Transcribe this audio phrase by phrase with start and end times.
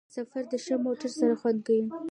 [0.15, 1.83] سفر د ښه موټر سره خوند کوي.